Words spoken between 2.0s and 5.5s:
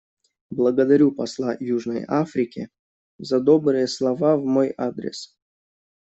Африке за добрые слова в мой адрес.